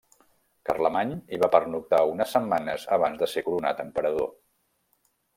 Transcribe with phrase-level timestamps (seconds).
[0.67, 4.33] Carlemany hi va pernoctar unes setmanes abans de ser coronat emperador.